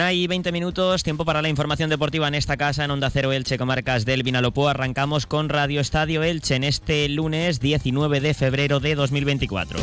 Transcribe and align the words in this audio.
Una 0.00 0.14
y 0.14 0.26
20 0.26 0.50
minutos, 0.50 1.02
tiempo 1.02 1.26
para 1.26 1.42
la 1.42 1.50
información 1.50 1.90
deportiva 1.90 2.26
en 2.26 2.34
esta 2.34 2.56
casa, 2.56 2.86
en 2.86 2.90
Onda 2.90 3.10
Cero 3.10 3.32
Elche, 3.32 3.58
comarcas 3.58 4.06
del 4.06 4.22
Vinalopó. 4.22 4.70
Arrancamos 4.70 5.26
con 5.26 5.50
Radio 5.50 5.78
Estadio 5.78 6.22
Elche 6.22 6.54
en 6.54 6.64
este 6.64 7.06
lunes 7.10 7.60
19 7.60 8.22
de 8.22 8.32
febrero 8.32 8.80
de 8.80 8.94
2024. 8.94 9.78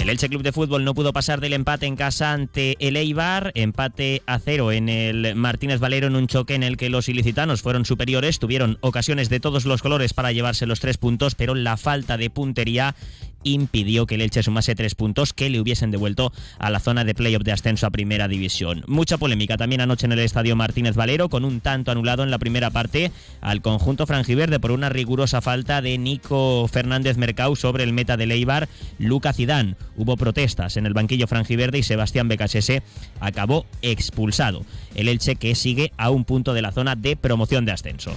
El 0.00 0.10
Elche 0.10 0.28
Club 0.28 0.42
de 0.42 0.52
Fútbol 0.52 0.84
no 0.84 0.92
pudo 0.92 1.14
pasar 1.14 1.40
del 1.40 1.54
empate 1.54 1.86
en 1.86 1.96
casa 1.96 2.32
ante 2.34 2.76
el 2.78 2.96
Eibar, 2.96 3.52
empate 3.54 4.20
a 4.26 4.38
cero 4.38 4.70
en 4.70 4.90
el 4.90 5.34
Martínez 5.34 5.80
Valero 5.80 6.06
en 6.06 6.14
un 6.14 6.26
choque 6.26 6.54
en 6.54 6.62
el 6.62 6.76
que 6.76 6.90
los 6.90 7.08
ilicitanos 7.08 7.62
fueron 7.62 7.86
superiores, 7.86 8.38
tuvieron 8.38 8.76
ocasiones 8.82 9.30
de 9.30 9.40
todos 9.40 9.64
los 9.64 9.80
colores 9.80 10.12
para 10.12 10.30
llevarse 10.30 10.66
los 10.66 10.80
tres 10.80 10.98
puntos, 10.98 11.34
pero 11.34 11.54
la 11.54 11.78
falta 11.78 12.18
de 12.18 12.28
puntería 12.28 12.94
impidió 13.44 14.06
que 14.06 14.16
el 14.16 14.22
Elche 14.22 14.42
sumase 14.42 14.74
tres 14.74 14.94
puntos 14.94 15.32
que 15.32 15.50
le 15.50 15.60
hubiesen 15.60 15.90
devuelto 15.90 16.32
a 16.58 16.70
la 16.70 16.80
zona 16.80 17.04
de 17.04 17.14
playoff 17.14 17.44
de 17.44 17.52
ascenso 17.52 17.86
a 17.86 17.90
Primera 17.90 18.28
División. 18.28 18.82
Mucha 18.86 19.18
polémica 19.18 19.56
también 19.56 19.80
anoche 19.80 20.06
en 20.06 20.12
el 20.12 20.18
Estadio 20.18 20.56
Martínez 20.56 20.96
Valero 20.96 21.28
con 21.28 21.44
un 21.44 21.60
tanto 21.60 21.90
anulado 21.90 22.22
en 22.22 22.30
la 22.30 22.38
primera 22.38 22.70
parte 22.70 23.12
al 23.40 23.62
conjunto 23.62 24.06
franjiverde 24.06 24.58
por 24.58 24.72
una 24.72 24.88
rigurosa 24.88 25.40
falta 25.40 25.80
de 25.82 25.98
Nico 25.98 26.68
Fernández 26.68 27.16
Mercau 27.16 27.56
sobre 27.56 27.84
el 27.84 27.92
meta 27.92 28.16
de 28.16 28.26
Leibar, 28.26 28.68
Luca 28.98 29.32
Zidane. 29.32 29.76
Hubo 29.96 30.16
protestas 30.16 30.76
en 30.76 30.86
el 30.86 30.94
banquillo 30.94 31.26
franjiverde 31.26 31.78
y 31.78 31.82
Sebastián 31.82 32.28
Becasese 32.28 32.82
acabó 33.20 33.66
expulsado. 33.82 34.64
El 34.94 35.08
Elche 35.08 35.36
que 35.36 35.54
sigue 35.54 35.92
a 35.96 36.10
un 36.10 36.24
punto 36.24 36.54
de 36.54 36.62
la 36.62 36.72
zona 36.72 36.96
de 36.96 37.16
promoción 37.16 37.64
de 37.64 37.72
ascenso. 37.72 38.16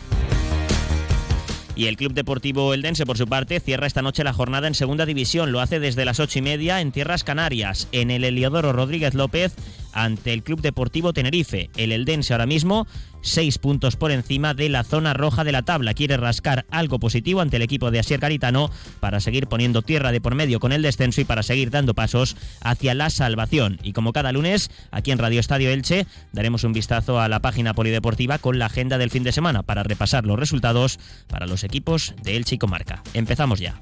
Y 1.77 1.85
el 1.85 1.95
Club 1.95 2.13
Deportivo 2.13 2.73
Eldense, 2.73 3.05
por 3.05 3.19
su 3.19 3.27
parte, 3.27 3.59
cierra 3.59 3.85
esta 3.85 4.01
noche 4.01 4.23
la 4.23 4.33
jornada 4.33 4.67
en 4.67 4.73
Segunda 4.73 5.05
División. 5.05 5.51
Lo 5.51 5.61
hace 5.61 5.79
desde 5.79 6.05
las 6.05 6.19
ocho 6.19 6.39
y 6.39 6.41
media 6.41 6.81
en 6.81 6.91
Tierras 6.91 7.23
Canarias, 7.23 7.87
en 7.91 8.09
el 8.09 8.23
Heliodoro 8.23 8.73
Rodríguez 8.73 9.13
López, 9.13 9.53
ante 9.97 10.31
el 10.31 10.43
Club 10.43 10.61
Deportivo 10.61 11.11
Tenerife. 11.11 11.69
El 11.75 11.91
Eldense 11.91 12.33
ahora 12.33 12.45
mismo 12.45 12.87
seis 13.21 13.57
puntos 13.57 13.95
por 13.95 14.11
encima 14.11 14.53
de 14.53 14.69
la 14.69 14.83
zona 14.83 15.13
roja 15.13 15.43
de 15.43 15.51
la 15.51 15.63
tabla. 15.63 15.93
Quiere 15.93 16.17
rascar 16.17 16.65
algo 16.69 16.99
positivo 16.99 17.41
ante 17.41 17.57
el 17.57 17.63
equipo 17.63 17.91
de 17.91 17.99
Asier 17.99 18.19
Caritano 18.19 18.69
para 18.99 19.19
seguir 19.19 19.47
poniendo 19.47 19.81
tierra 19.81 20.11
de 20.11 20.21
por 20.21 20.35
medio 20.35 20.59
con 20.59 20.71
el 20.71 20.83
descenso 20.83 21.19
y 21.19 21.25
para 21.25 21.43
seguir 21.43 21.71
dando 21.71 21.95
pasos 21.95 22.37
hacia 22.61 22.93
la 22.93 23.09
salvación. 23.09 23.79
Y 23.83 23.93
como 23.93 24.13
cada 24.13 24.31
lunes, 24.31 24.69
aquí 24.91 25.11
en 25.11 25.17
Radio 25.17 25.39
Estadio 25.39 25.71
Elche, 25.71 26.05
daremos 26.31 26.63
un 26.63 26.73
vistazo 26.73 27.19
a 27.19 27.27
la 27.27 27.39
página 27.39 27.73
polideportiva 27.73 28.37
con 28.37 28.59
la 28.59 28.67
agenda 28.67 28.97
del 28.97 29.09
fin 29.09 29.23
de 29.23 29.31
semana 29.31 29.63
para 29.63 29.83
repasar 29.83 30.25
los 30.25 30.39
resultados 30.39 30.99
para 31.27 31.47
los 31.47 31.63
equipos 31.63 32.13
de 32.23 32.37
Elche 32.37 32.55
y 32.55 32.59
Comarca. 32.59 33.01
Empezamos 33.13 33.59
ya. 33.59 33.81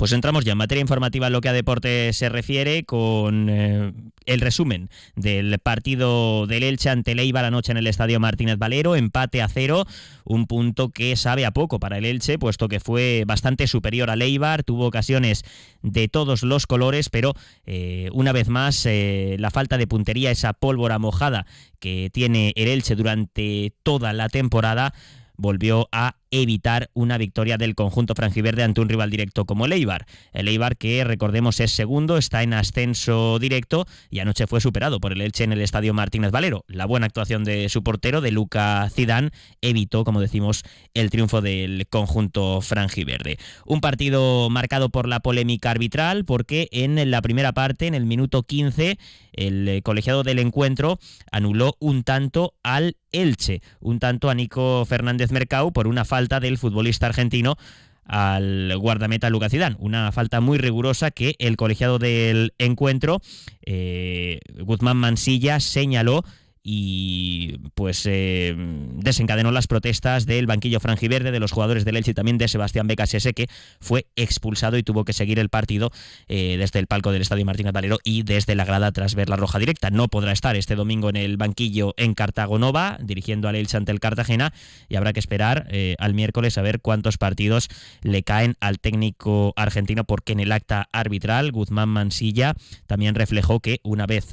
Pues 0.00 0.12
entramos 0.12 0.46
ya 0.46 0.52
en 0.52 0.58
materia 0.58 0.80
informativa 0.80 1.26
en 1.26 1.34
lo 1.34 1.42
que 1.42 1.50
a 1.50 1.52
deporte 1.52 2.14
se 2.14 2.30
refiere 2.30 2.84
con 2.84 3.50
eh, 3.50 3.92
el 4.24 4.40
resumen 4.40 4.88
del 5.14 5.58
partido 5.58 6.46
del 6.46 6.62
Elche 6.62 6.88
ante 6.88 7.14
Leiva 7.14 7.42
la 7.42 7.50
noche 7.50 7.72
en 7.72 7.76
el 7.76 7.86
Estadio 7.86 8.18
Martínez 8.18 8.56
Valero, 8.56 8.96
empate 8.96 9.42
a 9.42 9.48
cero, 9.48 9.84
un 10.24 10.46
punto 10.46 10.88
que 10.88 11.16
sabe 11.16 11.44
a 11.44 11.50
poco 11.50 11.78
para 11.80 11.98
el 11.98 12.06
Elche, 12.06 12.38
puesto 12.38 12.66
que 12.66 12.80
fue 12.80 13.24
bastante 13.26 13.66
superior 13.66 14.08
a 14.08 14.16
Leibar, 14.16 14.64
tuvo 14.64 14.86
ocasiones 14.86 15.44
de 15.82 16.08
todos 16.08 16.44
los 16.44 16.66
colores, 16.66 17.10
pero 17.10 17.34
eh, 17.66 18.08
una 18.14 18.32
vez 18.32 18.48
más 18.48 18.86
eh, 18.86 19.36
la 19.38 19.50
falta 19.50 19.76
de 19.76 19.86
puntería, 19.86 20.30
esa 20.30 20.54
pólvora 20.54 20.98
mojada 20.98 21.44
que 21.78 22.08
tiene 22.10 22.54
el 22.56 22.68
Elche 22.68 22.96
durante 22.96 23.74
toda 23.82 24.14
la 24.14 24.30
temporada, 24.30 24.94
volvió 25.36 25.88
a 25.92 26.16
evitar 26.30 26.90
una 26.94 27.18
victoria 27.18 27.58
del 27.58 27.74
conjunto 27.74 28.14
franjiverde 28.14 28.62
ante 28.62 28.80
un 28.80 28.88
rival 28.88 29.10
directo 29.10 29.44
como 29.44 29.66
el 29.66 29.72
Eibar. 29.72 30.06
El 30.32 30.48
Eibar 30.48 30.76
que 30.76 31.02
recordemos 31.04 31.60
es 31.60 31.72
segundo, 31.72 32.16
está 32.16 32.42
en 32.42 32.54
ascenso 32.54 33.38
directo 33.38 33.86
y 34.10 34.20
anoche 34.20 34.46
fue 34.46 34.60
superado 34.60 35.00
por 35.00 35.12
el 35.12 35.20
Elche 35.20 35.44
en 35.44 35.52
el 35.52 35.60
Estadio 35.60 35.94
Martínez 35.94 36.30
Valero. 36.30 36.64
La 36.68 36.86
buena 36.86 37.06
actuación 37.06 37.44
de 37.44 37.68
su 37.68 37.82
portero, 37.82 38.20
de 38.20 38.30
Luca 38.30 38.88
Zidane, 38.90 39.30
evitó, 39.60 40.04
como 40.04 40.20
decimos, 40.20 40.62
el 40.94 41.10
triunfo 41.10 41.40
del 41.40 41.86
conjunto 41.88 42.60
franjiverde. 42.60 43.38
Un 43.66 43.80
partido 43.80 44.48
marcado 44.50 44.90
por 44.90 45.08
la 45.08 45.20
polémica 45.20 45.70
arbitral 45.70 46.24
porque 46.24 46.68
en 46.72 47.10
la 47.10 47.22
primera 47.22 47.52
parte, 47.52 47.86
en 47.86 47.94
el 47.94 48.06
minuto 48.06 48.42
15, 48.42 48.98
el 49.32 49.80
colegiado 49.82 50.22
del 50.22 50.38
encuentro 50.38 50.98
anuló 51.32 51.76
un 51.80 52.02
tanto 52.02 52.54
al 52.62 52.96
Elche, 53.12 53.62
un 53.80 53.98
tanto 53.98 54.30
a 54.30 54.34
Nico 54.34 54.84
Fernández 54.84 55.32
Mercau 55.32 55.72
por 55.72 55.88
una 55.88 56.04
falta 56.04 56.19
del 56.28 56.58
futbolista 56.58 57.06
argentino 57.06 57.56
al 58.04 58.76
guardameta 58.76 59.30
Lucas 59.30 59.52
Zidane. 59.52 59.76
Una 59.78 60.10
falta 60.12 60.40
muy 60.40 60.58
rigurosa 60.58 61.10
que 61.10 61.36
el 61.38 61.56
colegiado 61.56 61.98
del 61.98 62.54
encuentro, 62.58 63.20
eh, 63.64 64.40
Guzmán 64.58 64.96
Mansilla, 64.96 65.60
señaló 65.60 66.24
y 66.62 67.58
pues 67.74 68.04
eh, 68.06 68.54
desencadenó 68.56 69.50
las 69.50 69.66
protestas 69.66 70.26
del 70.26 70.46
banquillo 70.46 70.78
franjiverde, 70.80 71.30
de 71.30 71.40
los 71.40 71.52
jugadores 71.52 71.84
del 71.84 71.96
Elche 71.96 72.10
y 72.10 72.14
también 72.14 72.38
de 72.38 72.48
Sebastián 72.48 72.86
Becasese, 72.86 73.32
que 73.32 73.46
fue 73.80 74.06
expulsado 74.16 74.76
y 74.76 74.82
tuvo 74.82 75.04
que 75.04 75.12
seguir 75.12 75.38
el 75.38 75.48
partido 75.48 75.90
eh, 76.28 76.56
desde 76.58 76.78
el 76.78 76.86
palco 76.86 77.12
del 77.12 77.22
Estadio 77.22 77.46
Martín 77.46 77.66
Catalero 77.66 77.98
y 78.04 78.24
desde 78.24 78.54
la 78.54 78.64
grada 78.64 78.92
tras 78.92 79.14
ver 79.14 79.30
la 79.30 79.36
roja 79.36 79.58
directa. 79.58 79.90
No 79.90 80.08
podrá 80.08 80.32
estar 80.32 80.54
este 80.54 80.74
domingo 80.74 81.08
en 81.08 81.16
el 81.16 81.38
banquillo 81.38 81.94
en 81.96 82.14
Cartago 82.14 82.58
Nova, 82.58 82.98
dirigiendo 83.02 83.48
al 83.48 83.56
Elche 83.56 83.78
ante 83.78 83.92
el 83.92 84.00
Cartagena, 84.00 84.52
y 84.88 84.96
habrá 84.96 85.12
que 85.14 85.20
esperar 85.20 85.66
eh, 85.70 85.96
al 85.98 86.12
miércoles 86.12 86.58
a 86.58 86.62
ver 86.62 86.80
cuántos 86.80 87.16
partidos 87.16 87.68
le 88.02 88.22
caen 88.22 88.56
al 88.60 88.80
técnico 88.80 89.54
argentino, 89.56 90.04
porque 90.04 90.32
en 90.32 90.40
el 90.40 90.52
acta 90.52 90.88
arbitral 90.92 91.52
Guzmán 91.52 91.88
Mansilla 91.88 92.54
también 92.86 93.14
reflejó 93.14 93.60
que 93.60 93.80
una 93.82 94.06
vez 94.06 94.28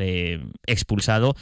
expulsado, 0.65 1.35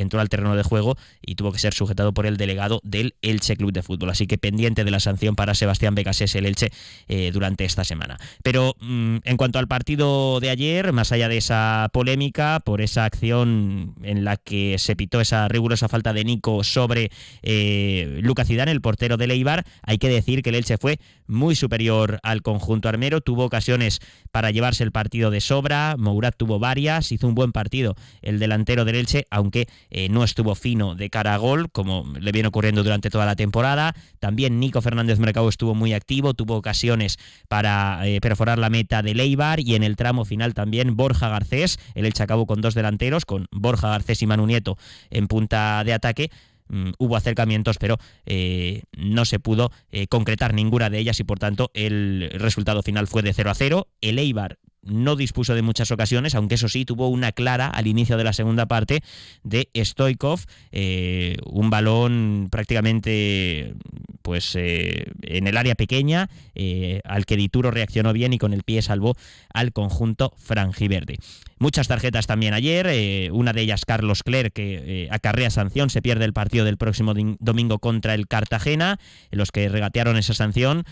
entró 0.00 0.20
al 0.20 0.28
terreno 0.28 0.56
de 0.56 0.62
juego 0.62 0.96
y 1.24 1.34
tuvo 1.34 1.52
que 1.52 1.58
ser 1.58 1.74
sujetado 1.74 2.12
por 2.12 2.26
el 2.26 2.36
delegado 2.36 2.80
del 2.84 3.14
Elche 3.22 3.56
Club 3.56 3.72
de 3.72 3.82
Fútbol. 3.82 4.10
Así 4.10 4.26
que 4.26 4.38
pendiente 4.38 4.84
de 4.84 4.90
la 4.90 5.00
sanción 5.00 5.36
para 5.36 5.54
Sebastián 5.54 5.94
Becasés, 5.94 6.34
el 6.34 6.46
Elche, 6.46 6.70
eh, 7.08 7.30
durante 7.32 7.64
esta 7.64 7.84
semana. 7.84 8.18
Pero 8.42 8.74
mm, 8.80 9.18
en 9.24 9.36
cuanto 9.36 9.58
al 9.58 9.68
partido 9.68 10.40
de 10.40 10.50
ayer, 10.50 10.92
más 10.92 11.12
allá 11.12 11.28
de 11.28 11.36
esa 11.36 11.88
polémica 11.92 12.60
por 12.64 12.80
esa 12.80 13.04
acción 13.04 13.94
en 14.02 14.24
la 14.24 14.36
que 14.36 14.76
se 14.78 14.96
pitó 14.96 15.20
esa 15.20 15.48
rigurosa 15.48 15.88
falta 15.88 16.12
de 16.12 16.24
Nico 16.24 16.64
sobre 16.64 17.10
eh, 17.42 18.20
Lucas 18.22 18.48
Zidane, 18.48 18.70
el 18.70 18.80
portero 18.80 19.16
de 19.16 19.26
Leibar, 19.26 19.64
hay 19.82 19.98
que 19.98 20.08
decir 20.08 20.42
que 20.42 20.50
el 20.50 20.56
Elche 20.56 20.78
fue 20.78 20.98
muy 21.26 21.54
superior 21.54 22.20
al 22.22 22.42
conjunto 22.42 22.88
armero, 22.88 23.20
tuvo 23.20 23.44
ocasiones 23.44 24.00
para 24.30 24.50
llevarse 24.50 24.84
el 24.84 24.92
partido 24.92 25.30
de 25.30 25.40
sobra, 25.40 25.96
Mourad 25.98 26.32
tuvo 26.36 26.58
varias, 26.58 27.12
hizo 27.12 27.26
un 27.26 27.34
buen 27.34 27.52
partido 27.52 27.96
el 28.22 28.38
delantero 28.38 28.84
del 28.84 28.96
Elche, 28.96 29.26
aunque 29.30 29.68
eh, 29.90 30.08
no 30.08 30.24
estuvo 30.24 30.54
fino 30.54 30.94
de 30.94 31.10
cara 31.10 31.34
a 31.34 31.36
gol, 31.38 31.70
como 31.70 32.04
le 32.18 32.32
viene 32.32 32.48
ocurriendo 32.48 32.82
durante 32.82 33.10
toda 33.10 33.26
la 33.26 33.36
temporada. 33.36 33.94
También 34.18 34.60
Nico 34.60 34.82
Fernández 34.82 35.18
Mercado 35.18 35.48
estuvo 35.48 35.74
muy 35.74 35.92
activo, 35.92 36.34
tuvo 36.34 36.56
ocasiones 36.56 37.18
para 37.48 38.06
eh, 38.06 38.20
perforar 38.20 38.58
la 38.58 38.70
meta 38.70 39.02
de 39.02 39.14
Leibar 39.14 39.60
y 39.60 39.74
en 39.74 39.82
el 39.82 39.96
tramo 39.96 40.24
final 40.24 40.54
también 40.54 40.96
Borja 40.96 41.28
Garcés, 41.28 41.78
el 41.94 42.06
Elche 42.06 42.22
acabó 42.22 42.46
con 42.46 42.60
dos 42.60 42.74
delanteros, 42.74 43.24
con 43.24 43.46
Borja 43.50 43.88
Garcés 43.88 44.22
y 44.22 44.26
Manu 44.26 44.46
Nieto 44.46 44.76
en 45.10 45.26
punta 45.26 45.82
de 45.84 45.92
ataque 45.92 46.30
mm, 46.68 46.90
hubo 46.98 47.16
acercamientos, 47.16 47.78
pero 47.78 47.98
eh, 48.26 48.82
no 48.96 49.24
se 49.24 49.38
pudo 49.38 49.70
concretar 50.08 50.54
ninguna 50.54 50.90
de 50.90 50.98
ellas 50.98 51.18
y 51.20 51.24
por 51.24 51.38
tanto 51.38 51.70
el 51.74 52.30
resultado 52.34 52.82
final 52.82 53.06
fue 53.06 53.22
de 53.22 53.32
0 53.32 53.50
a 53.50 53.54
0. 53.54 53.88
El 54.00 54.18
Eibar 54.18 54.58
no 54.82 55.16
dispuso 55.16 55.54
de 55.54 55.62
muchas 55.62 55.90
ocasiones, 55.90 56.34
aunque 56.34 56.54
eso 56.54 56.68
sí, 56.68 56.84
tuvo 56.84 57.08
una 57.08 57.32
clara 57.32 57.68
al 57.68 57.86
inicio 57.86 58.16
de 58.16 58.24
la 58.24 58.32
segunda 58.32 58.66
parte 58.66 59.02
de 59.42 59.68
Stoikov, 59.76 60.40
eh, 60.72 61.36
un 61.44 61.70
balón 61.70 62.48
prácticamente 62.50 63.74
pues 64.22 64.54
eh, 64.56 65.06
en 65.22 65.46
el 65.46 65.56
área 65.56 65.74
pequeña, 65.74 66.28
eh, 66.54 67.00
al 67.04 67.24
que 67.24 67.36
Dituro 67.36 67.70
reaccionó 67.70 68.12
bien 68.12 68.32
y 68.32 68.38
con 68.38 68.52
el 68.52 68.62
pie 68.62 68.82
salvó 68.82 69.16
al 69.52 69.72
conjunto 69.72 70.34
franjiverde. 70.36 71.16
Muchas 71.58 71.88
tarjetas 71.88 72.26
también 72.26 72.54
ayer, 72.54 73.32
una 73.32 73.52
de 73.52 73.62
ellas 73.62 73.84
Carlos 73.84 74.22
Cler, 74.22 74.52
que 74.52 75.08
acarrea 75.10 75.50
sanción, 75.50 75.90
se 75.90 76.02
pierde 76.02 76.24
el 76.24 76.32
partido 76.32 76.64
del 76.64 76.76
próximo 76.76 77.14
domingo 77.40 77.80
contra 77.80 78.14
el 78.14 78.28
Cartagena. 78.28 79.00
Los 79.32 79.50
que 79.50 79.68
regatearon 79.68 80.16
esa 80.18 80.34
sanción 80.34 80.84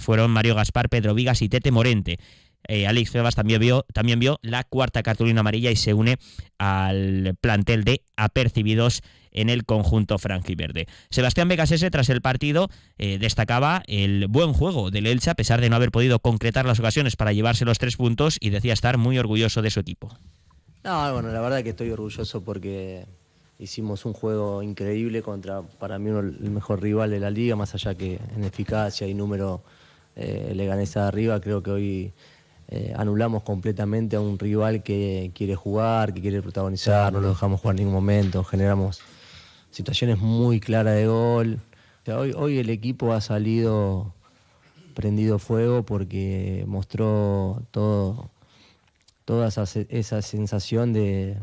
fueron 0.00 0.32
Mario 0.32 0.56
Gaspar, 0.56 0.88
Pedro 0.88 1.14
Vigas 1.14 1.42
y 1.42 1.48
Tete 1.48 1.70
Morente. 1.70 2.18
Eh, 2.66 2.86
Alex 2.86 3.10
Febas 3.10 3.34
también 3.34 3.60
vio, 3.60 3.86
también 3.92 4.18
vio 4.18 4.38
la 4.42 4.64
cuarta 4.64 5.02
cartulina 5.02 5.40
amarilla 5.40 5.70
y 5.70 5.76
se 5.76 5.94
une 5.94 6.18
al 6.58 7.36
plantel 7.40 7.84
de 7.84 8.02
apercibidos 8.16 9.02
en 9.30 9.48
el 9.50 9.64
conjunto 9.64 10.18
franjiverde. 10.18 10.86
Sebastián 11.10 11.48
Becasese, 11.48 11.90
tras 11.90 12.08
el 12.08 12.20
partido, 12.20 12.68
eh, 12.98 13.18
destacaba 13.18 13.82
el 13.86 14.26
buen 14.28 14.52
juego 14.52 14.90
del 14.90 15.06
Elche, 15.06 15.30
a 15.30 15.34
pesar 15.34 15.60
de 15.60 15.70
no 15.70 15.76
haber 15.76 15.90
podido 15.90 16.18
concretar 16.18 16.66
las 16.66 16.80
ocasiones 16.80 17.16
para 17.16 17.32
llevarse 17.32 17.64
los 17.64 17.78
tres 17.78 17.96
puntos, 17.96 18.38
y 18.40 18.50
decía 18.50 18.72
estar 18.72 18.98
muy 18.98 19.18
orgulloso 19.18 19.62
de 19.62 19.70
su 19.70 19.80
equipo. 19.80 20.16
No, 20.84 21.12
bueno, 21.12 21.30
la 21.30 21.40
verdad 21.40 21.62
que 21.62 21.70
estoy 21.70 21.90
orgulloso 21.90 22.42
porque 22.42 23.06
hicimos 23.58 24.04
un 24.04 24.12
juego 24.12 24.62
increíble 24.62 25.22
contra, 25.22 25.62
para 25.62 25.98
mí, 25.98 26.10
uno, 26.10 26.20
el 26.20 26.50
mejor 26.50 26.82
rival 26.82 27.10
de 27.10 27.20
la 27.20 27.30
liga, 27.30 27.56
más 27.56 27.74
allá 27.74 27.94
que 27.94 28.18
en 28.34 28.44
eficacia 28.44 29.06
y 29.06 29.14
número 29.14 29.62
eh, 30.16 30.52
le 30.54 30.66
gané 30.66 30.84
arriba, 30.96 31.40
creo 31.40 31.62
que 31.62 31.70
hoy 31.70 32.12
eh, 32.70 32.92
anulamos 32.94 33.44
completamente 33.44 34.16
a 34.16 34.20
un 34.20 34.38
rival 34.38 34.82
que 34.82 35.30
quiere 35.34 35.54
jugar, 35.54 36.12
que 36.12 36.20
quiere 36.20 36.42
protagonizar, 36.42 37.10
no 37.10 37.20
lo 37.20 37.30
dejamos 37.30 37.62
jugar 37.62 37.74
en 37.76 37.78
ningún 37.78 37.94
momento, 37.94 38.44
generamos 38.44 39.00
situaciones 39.70 40.18
muy 40.18 40.60
claras 40.60 40.94
de 40.94 41.06
gol. 41.06 41.60
hoy, 42.06 42.58
el 42.58 42.68
equipo 42.68 43.14
ha 43.14 43.22
salido 43.22 44.12
prendido 44.92 45.38
fuego 45.38 45.82
porque 45.82 46.64
mostró 46.66 47.62
toda 47.70 48.28
esa, 49.48 50.20
sensación 50.20 50.92
de, 50.92 51.38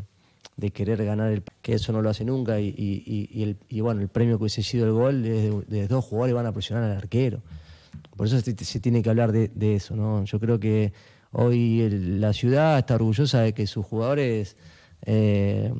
querer 0.74 1.04
ganar, 1.04 1.32
el, 1.32 1.42
que 1.60 1.74
eso 1.74 1.92
no 1.92 2.02
lo 2.02 2.10
hace 2.10 2.24
nunca, 2.24 2.60
y, 2.60 3.42
el, 3.42 3.82
bueno, 3.82 4.00
el 4.00 4.08
premio 4.08 4.36
que 4.36 4.44
hubiese 4.44 4.62
sido 4.62 4.86
el 4.86 4.92
gol, 4.92 5.24
de, 5.24 5.88
dos 5.88 6.04
jugadores 6.04 6.36
van 6.36 6.46
a 6.46 6.52
presionar 6.52 6.84
al 6.84 6.96
arquero. 6.96 7.42
Por 8.16 8.28
eso 8.28 8.38
se, 8.40 8.80
tiene 8.80 9.02
que 9.02 9.10
hablar 9.10 9.32
de, 9.32 9.48
de, 9.48 9.74
eso, 9.74 9.96
¿no? 9.96 10.24
Yo 10.24 10.38
creo 10.38 10.60
que 10.60 10.92
Hoy 11.38 11.86
la 11.90 12.32
ciudad 12.32 12.78
está 12.78 12.94
orgullosa 12.94 13.42
de 13.42 13.52
que 13.52 13.66
sus 13.66 13.84
jugadores 13.84 14.56
eh, 15.04 15.70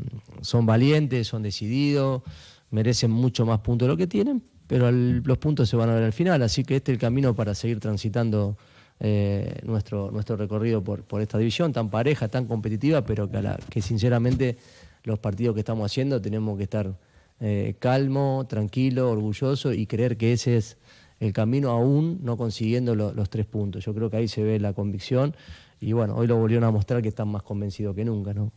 son 0.43 0.67
valientes, 0.67 1.29
son 1.29 1.43
decididos, 1.43 2.23
merecen 2.71 3.11
mucho 3.11 3.47
más 3.47 3.61
puntos 3.61 3.87
de 3.87 3.93
lo 3.93 3.97
que 3.97 4.07
tienen, 4.07 4.43
pero 4.67 4.93
los 4.93 5.39
puntos 5.39 5.71
se 5.71 5.77
van 5.77 5.89
a 5.89 5.95
ver 5.95 6.03
al 6.03 6.13
final, 6.13 6.43
así 6.43 6.63
que 6.63 6.77
este 6.77 6.93
es 6.93 6.97
el 6.97 7.01
camino 7.01 7.35
para 7.35 7.55
seguir 7.55 7.81
transitando 7.81 8.59
eh, 9.01 9.61
nuestro, 9.65 10.11
nuestro 10.11 10.37
recorrido 10.37 10.85
por, 10.85 11.05
por, 11.05 11.23
esta 11.23 11.39
división 11.39 11.73
tan 11.73 11.89
pareja, 11.89 12.29
tan 12.29 12.45
competitiva, 12.45 13.07
pero 13.07 13.31
que, 13.71 13.81
sinceramente 13.81 14.59
los 15.05 15.19
partidos 15.19 15.55
que 15.55 15.61
estamos 15.61 15.91
haciendo 15.91 16.21
tenemos 16.21 16.59
que 16.59 16.65
estar 16.65 16.99
eh, 17.41 17.77
calmo, 17.79 18.45
tranquilo, 18.47 19.11
orgulloso 19.11 19.73
y 19.73 19.87
creer 19.87 20.19
que 20.19 20.35
ese 20.35 20.59
es 20.59 20.77
el 21.21 21.33
camino 21.33 21.71
aún 21.71 22.19
no 22.23 22.37
consiguiendo 22.37 22.95
los 22.95 23.31
tres 23.31 23.47
puntos. 23.47 23.85
Yo 23.85 23.95
creo 23.95 24.11
que 24.11 24.19
ahí 24.19 24.29
se 24.29 24.43
ve 24.43 24.61
la 24.61 24.73
convicción 24.73 25.35
y 25.81 25.93
bueno, 25.93 26.17
hoy 26.17 26.27
lo 26.27 26.37
volvieron 26.37 26.65
a 26.65 26.71
mostrar 26.71 27.03
que 27.03 27.09
están 27.09 27.29
más 27.29 27.43
convencidos 27.43 27.95
que 27.95 28.05
nunca, 28.05 28.35
¿no? 28.35 28.53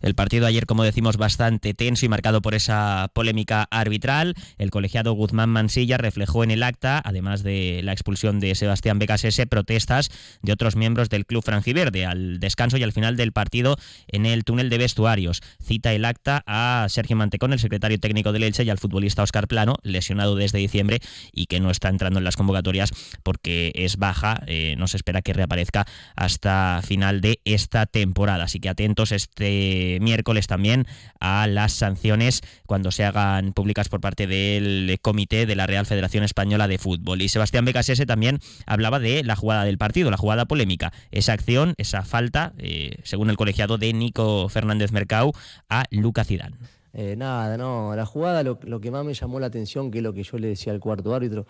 El 0.00 0.14
partido 0.14 0.46
ayer, 0.46 0.66
como 0.66 0.84
decimos, 0.84 1.16
bastante 1.16 1.74
tenso 1.74 2.06
y 2.06 2.08
marcado 2.08 2.40
por 2.40 2.54
esa 2.54 3.10
polémica 3.12 3.66
arbitral. 3.70 4.34
El 4.56 4.70
colegiado 4.70 5.12
Guzmán 5.12 5.50
Mansilla 5.50 5.98
reflejó 5.98 6.44
en 6.44 6.50
el 6.50 6.62
acta, 6.62 7.00
además 7.04 7.42
de 7.42 7.80
la 7.82 7.92
expulsión 7.92 8.40
de 8.40 8.54
Sebastián 8.54 8.98
Becasese, 8.98 9.46
protestas 9.46 10.10
de 10.42 10.52
otros 10.52 10.76
miembros 10.76 11.08
del 11.08 11.26
club 11.26 11.42
franjiverde 11.42 12.06
al 12.06 12.40
descanso 12.40 12.76
y 12.76 12.82
al 12.82 12.92
final 12.92 13.16
del 13.16 13.32
partido 13.32 13.76
en 14.06 14.26
el 14.26 14.44
túnel 14.44 14.70
de 14.70 14.78
vestuarios. 14.78 15.42
Cita 15.62 15.92
el 15.92 16.04
acta 16.04 16.42
a 16.46 16.86
Sergio 16.88 17.16
Mantecón, 17.16 17.52
el 17.52 17.58
secretario 17.58 17.98
técnico 17.98 18.32
del 18.32 18.44
Elche, 18.44 18.64
y 18.64 18.70
al 18.70 18.78
futbolista 18.78 19.22
Oscar 19.22 19.48
Plano, 19.48 19.76
lesionado 19.82 20.34
desde 20.36 20.58
diciembre 20.58 21.00
y 21.32 21.46
que 21.46 21.60
no 21.60 21.70
está 21.70 21.88
entrando 21.88 22.18
en 22.18 22.24
las 22.24 22.36
convocatorias 22.36 22.90
porque 23.22 23.72
es 23.74 23.96
baja. 23.96 24.42
Eh, 24.46 24.74
no 24.78 24.86
se 24.86 24.96
espera 24.96 25.22
que 25.22 25.32
reaparezca 25.32 25.86
hasta 26.16 26.80
final 26.84 27.20
de 27.20 27.40
esta 27.44 27.86
temporada. 27.86 28.44
Así 28.44 28.60
que 28.60 28.68
atentos 28.68 29.12
este 29.12 29.87
miércoles 30.00 30.46
también 30.46 30.86
a 31.20 31.46
las 31.46 31.72
sanciones 31.72 32.42
cuando 32.66 32.90
se 32.90 33.04
hagan 33.04 33.52
públicas 33.52 33.88
por 33.88 34.00
parte 34.00 34.26
del 34.26 34.98
comité 35.02 35.46
de 35.46 35.56
la 35.56 35.66
Real 35.66 35.86
Federación 35.86 36.24
Española 36.24 36.68
de 36.68 36.78
Fútbol. 36.78 37.22
Y 37.22 37.28
Sebastián 37.28 37.64
Becasese 37.64 38.06
también 38.06 38.38
hablaba 38.66 38.98
de 38.98 39.24
la 39.24 39.36
jugada 39.36 39.64
del 39.64 39.78
partido, 39.78 40.10
la 40.10 40.16
jugada 40.16 40.46
polémica, 40.46 40.92
esa 41.10 41.32
acción, 41.32 41.74
esa 41.78 42.02
falta, 42.04 42.52
eh, 42.58 42.96
según 43.02 43.30
el 43.30 43.36
colegiado 43.36 43.78
de 43.78 43.92
Nico 43.92 44.48
Fernández 44.48 44.92
Mercau, 44.92 45.32
a 45.68 45.84
Luca 45.90 46.24
Zidane. 46.24 46.56
Eh, 46.92 47.16
nada, 47.16 47.56
no, 47.56 47.94
la 47.94 48.06
jugada 48.06 48.42
lo, 48.42 48.58
que 48.58 48.90
más 48.90 49.04
me 49.04 49.14
llamó 49.14 49.40
la 49.40 49.46
atención, 49.46 49.90
que 49.90 49.98
es 49.98 50.04
lo 50.04 50.12
que 50.14 50.22
yo 50.22 50.38
le 50.38 50.48
decía 50.48 50.72
al 50.72 50.80
cuarto 50.80 51.14
árbitro, 51.14 51.46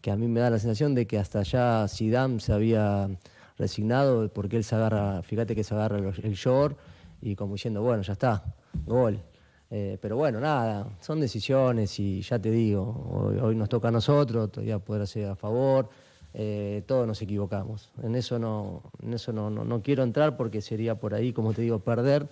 que 0.00 0.10
a 0.10 0.16
mí 0.16 0.28
me 0.28 0.40
da 0.40 0.50
la 0.50 0.58
sensación 0.58 0.94
de 0.94 1.06
que 1.06 1.18
hasta 1.18 1.40
allá 1.40 1.88
Zidane 1.88 2.40
se 2.40 2.52
había 2.52 3.08
resignado 3.58 4.28
porque 4.32 4.56
él 4.56 4.64
se 4.64 4.74
agarra, 4.74 5.22
fíjate 5.22 5.54
que 5.54 5.64
se 5.64 5.74
agarra 5.74 5.98
el 5.98 6.34
short 6.34 6.78
y 7.22 7.36
como 7.36 7.54
diciendo, 7.54 7.80
bueno, 7.82 8.02
ya 8.02 8.12
está, 8.12 8.44
gol. 8.84 9.18
Eh, 9.70 9.96
pero 10.02 10.16
bueno, 10.16 10.38
nada, 10.38 10.86
son 11.00 11.18
decisiones 11.18 11.98
y 11.98 12.20
ya 12.20 12.38
te 12.38 12.50
digo, 12.50 13.40
hoy, 13.40 13.56
nos 13.56 13.70
toca 13.70 13.88
a 13.88 13.90
nosotros, 13.90 14.52
todavía 14.52 14.78
poder 14.78 15.02
hacer 15.02 15.30
a 15.30 15.34
favor, 15.34 15.88
eh, 16.34 16.82
todos 16.86 17.06
nos 17.06 17.22
equivocamos. 17.22 17.90
En 18.02 18.14
eso, 18.14 18.38
no, 18.38 18.82
en 19.02 19.14
eso 19.14 19.32
no, 19.32 19.48
no, 19.48 19.82
quiero 19.82 20.02
entrar 20.02 20.36
porque 20.36 20.60
sería 20.60 20.96
por 20.96 21.14
ahí, 21.14 21.32
como 21.32 21.54
te 21.54 21.62
digo, 21.62 21.78
perder 21.78 22.28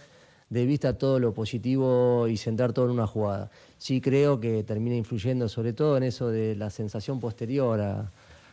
de 0.50 0.66
vista 0.66 0.98
todo 0.98 1.18
lo 1.18 1.32
positivo 1.32 2.26
y 2.28 2.36
centrar 2.36 2.74
todo 2.74 2.86
en 2.86 2.90
una 2.90 3.06
jugada. 3.06 3.50
Sí 3.78 4.02
creo 4.02 4.38
que 4.38 4.62
termina 4.64 4.96
influyendo 4.96 5.48
sobre 5.48 5.72
todo 5.72 5.96
en 5.96 6.02
eso 6.02 6.28
de 6.28 6.56
la 6.56 6.68
sensación 6.68 7.20
posterior 7.20 7.80
a, 7.80 8.12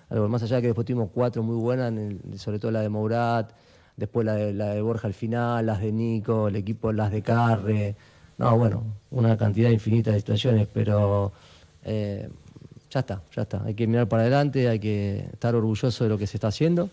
algo 0.10 0.30
más 0.30 0.44
allá 0.44 0.62
que 0.62 0.68
después 0.68 0.86
tuvimos 0.86 1.10
cuatro 1.14 1.44
muy 1.44 1.58
buenas, 1.58 1.94
sobre 2.40 2.60
todo 2.60 2.72
la 2.72 2.82
de 2.82 2.90
Mourat, 2.90 3.52
después 3.98 4.26
la 4.26 4.36
de, 4.36 4.54
la 4.54 4.68
de 4.74 4.82
Borja 4.82 5.08
al 5.08 5.14
final, 5.14 5.66
las 5.66 5.82
de 5.82 5.92
Nico, 5.92 6.48
el 6.48 6.56
equipo, 6.56 6.94
las 6.94 7.12
de 7.12 7.22
Carre. 7.22 7.96
No, 8.38 8.58
bueno, 8.58 8.84
una 9.12 9.36
cantidad 9.36 9.72
infinita 9.72 10.12
de 10.12 10.20
situaciones, 10.20 10.68
pero 10.72 11.34
eh, 11.84 12.30
ya 12.92 13.00
está, 13.00 13.22
ya 13.36 13.42
está. 13.42 13.64
Hay 13.64 13.74
que 13.74 13.88
mirar 13.88 14.08
para 14.08 14.22
adelante, 14.22 14.70
hay 14.70 14.80
que 14.80 15.26
estar 15.34 15.56
orgulloso 15.56 16.04
de 16.04 16.10
lo 16.10 16.18
que 16.18 16.28
se 16.28 16.38
está 16.38 16.48
haciendo 16.50 16.90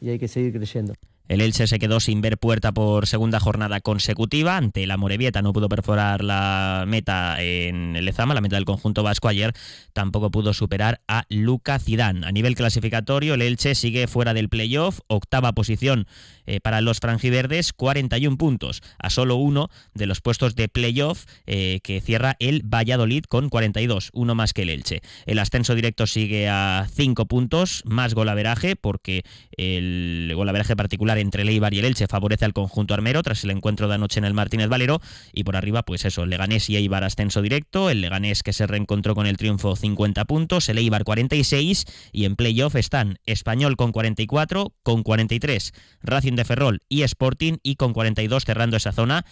y 0.00 0.08
hay 0.08 0.18
que 0.18 0.28
seguir 0.28 0.52
creyendo. 0.52 0.94
El 1.28 1.42
Elche 1.42 1.66
se 1.66 1.78
quedó 1.78 2.00
sin 2.00 2.22
ver 2.22 2.38
puerta 2.38 2.72
por 2.72 3.06
segunda 3.06 3.38
jornada 3.38 3.80
consecutiva. 3.80 4.56
Ante 4.56 4.86
la 4.86 4.96
Morevieta 4.96 5.42
no 5.42 5.52
pudo 5.52 5.68
perforar 5.68 6.24
la 6.24 6.84
meta 6.88 7.42
en 7.42 7.96
el 7.96 8.08
Ezama, 8.08 8.32
la 8.32 8.40
meta 8.40 8.56
del 8.56 8.64
conjunto 8.64 9.02
vasco 9.02 9.28
ayer. 9.28 9.52
Tampoco 9.92 10.30
pudo 10.30 10.54
superar 10.54 11.02
a 11.06 11.24
Luca 11.28 11.78
Zidane. 11.78 12.26
A 12.26 12.32
nivel 12.32 12.54
clasificatorio, 12.54 13.34
el 13.34 13.42
Elche 13.42 13.74
sigue 13.74 14.06
fuera 14.06 14.32
del 14.32 14.48
playoff, 14.48 15.00
octava 15.06 15.52
posición 15.52 16.06
eh, 16.46 16.60
para 16.60 16.80
los 16.80 16.98
franjiverdes, 16.98 17.74
41 17.74 18.38
puntos, 18.38 18.82
a 18.98 19.10
solo 19.10 19.36
uno 19.36 19.68
de 19.92 20.06
los 20.06 20.22
puestos 20.22 20.54
de 20.54 20.68
playoff 20.68 21.26
eh, 21.46 21.80
que 21.82 22.00
cierra 22.00 22.36
el 22.38 22.62
Valladolid 22.62 23.24
con 23.24 23.50
42, 23.50 24.10
uno 24.14 24.34
más 24.34 24.54
que 24.54 24.62
el 24.62 24.70
Elche. 24.70 25.02
El 25.26 25.40
ascenso 25.40 25.74
directo 25.74 26.06
sigue 26.06 26.48
a 26.48 26.86
5 26.90 27.26
puntos, 27.26 27.82
más 27.84 28.14
golaveraje, 28.14 28.76
porque 28.76 29.24
el 29.58 30.32
golaveraje 30.34 30.74
particular 30.74 31.17
entre 31.18 31.42
el 31.42 31.50
y 31.50 31.56
el 31.56 31.84
Elche 31.84 32.06
favorece 32.06 32.44
al 32.44 32.52
conjunto 32.52 32.94
armero 32.94 33.22
tras 33.22 33.44
el 33.44 33.50
encuentro 33.50 33.88
de 33.88 33.94
anoche 33.94 34.18
en 34.18 34.24
el 34.24 34.34
Martínez 34.34 34.68
Valero. 34.68 35.00
Y 35.32 35.44
por 35.44 35.56
arriba, 35.56 35.82
pues 35.82 36.04
eso, 36.04 36.26
Leganés 36.26 36.68
y 36.70 36.76
Eibar 36.76 37.04
ascenso 37.04 37.42
directo, 37.42 37.90
el 37.90 38.00
Leganés 38.00 38.42
que 38.42 38.52
se 38.52 38.66
reencontró 38.66 39.14
con 39.14 39.26
el 39.26 39.36
triunfo 39.36 39.76
50 39.76 40.24
puntos, 40.24 40.68
el 40.68 40.78
Eibar 40.78 41.04
46 41.04 41.84
y 42.12 42.24
en 42.24 42.36
playoff 42.36 42.76
están 42.76 43.18
Español 43.26 43.76
con 43.76 43.92
44, 43.92 44.72
con 44.82 45.02
43 45.02 45.72
Racing 46.02 46.34
de 46.34 46.44
Ferrol 46.44 46.80
y 46.88 47.02
Sporting 47.02 47.56
y 47.62 47.76
con 47.76 47.92
42 47.92 48.44
cerrando 48.44 48.76
esa 48.76 48.92
zona 48.92 49.24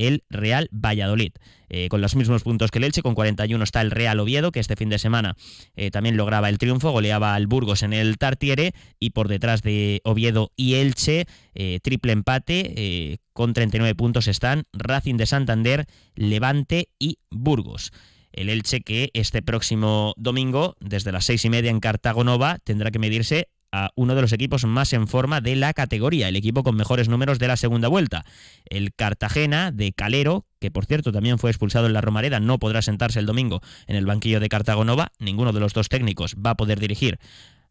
el 0.00 0.24
Real 0.30 0.68
Valladolid. 0.72 1.32
Eh, 1.68 1.88
con 1.88 2.00
los 2.00 2.16
mismos 2.16 2.42
puntos 2.42 2.70
que 2.70 2.78
el 2.78 2.84
Elche, 2.84 3.02
con 3.02 3.14
41 3.14 3.62
está 3.62 3.80
el 3.80 3.92
Real 3.92 4.18
Oviedo, 4.18 4.50
que 4.50 4.58
este 4.58 4.74
fin 4.74 4.88
de 4.88 4.98
semana 4.98 5.36
eh, 5.76 5.90
también 5.90 6.16
lograba 6.16 6.48
el 6.48 6.58
triunfo, 6.58 6.90
goleaba 6.90 7.34
al 7.34 7.46
Burgos 7.46 7.82
en 7.82 7.92
el 7.92 8.18
Tartiere, 8.18 8.72
y 8.98 9.10
por 9.10 9.28
detrás 9.28 9.62
de 9.62 10.00
Oviedo 10.04 10.50
y 10.56 10.74
Elche, 10.74 11.26
eh, 11.54 11.78
triple 11.82 12.12
empate, 12.12 13.20
con 13.32 13.52
39 13.52 13.94
puntos 13.94 14.26
están 14.26 14.64
Racing 14.72 15.16
de 15.16 15.26
Santander, 15.26 15.86
Levante 16.16 16.88
y 16.98 17.18
Burgos. 17.30 17.92
El 18.32 18.48
Elche 18.48 18.80
que 18.80 19.10
este 19.12 19.42
próximo 19.42 20.14
domingo, 20.16 20.76
desde 20.80 21.12
las 21.12 21.24
seis 21.24 21.44
y 21.44 21.50
media 21.50 21.70
en 21.70 21.80
Cartago 21.80 22.24
Nova, 22.24 22.58
tendrá 22.64 22.90
que 22.90 22.98
medirse 22.98 23.48
a 23.72 23.90
uno 23.94 24.14
de 24.14 24.22
los 24.22 24.32
equipos 24.32 24.64
más 24.64 24.92
en 24.92 25.06
forma 25.06 25.40
de 25.40 25.56
la 25.56 25.72
categoría, 25.72 26.28
el 26.28 26.36
equipo 26.36 26.62
con 26.62 26.76
mejores 26.76 27.08
números 27.08 27.38
de 27.38 27.48
la 27.48 27.56
segunda 27.56 27.88
vuelta. 27.88 28.24
El 28.64 28.94
Cartagena 28.94 29.70
de 29.72 29.92
Calero, 29.92 30.46
que 30.60 30.70
por 30.70 30.86
cierto 30.86 31.12
también 31.12 31.38
fue 31.38 31.50
expulsado 31.50 31.86
en 31.86 31.92
la 31.92 32.00
Romareda, 32.00 32.40
no 32.40 32.58
podrá 32.58 32.82
sentarse 32.82 33.18
el 33.18 33.26
domingo 33.26 33.60
en 33.86 33.96
el 33.96 34.06
banquillo 34.06 34.40
de 34.40 34.48
Cartagonova. 34.48 35.12
Ninguno 35.18 35.52
de 35.52 35.60
los 35.60 35.72
dos 35.72 35.88
técnicos 35.88 36.34
va 36.34 36.50
a 36.50 36.56
poder 36.56 36.80
dirigir 36.80 37.18